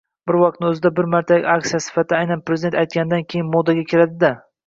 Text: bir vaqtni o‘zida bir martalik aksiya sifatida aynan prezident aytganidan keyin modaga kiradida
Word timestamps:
bir 0.29 0.35
vaqtni 0.43 0.67
o‘zida 0.69 0.89
bir 0.99 1.07
martalik 1.15 1.45
aksiya 1.57 1.81
sifatida 1.89 2.17
aynan 2.21 2.41
prezident 2.49 2.79
aytganidan 2.85 3.27
keyin 3.35 3.53
modaga 3.59 3.87
kiradida 3.93 4.35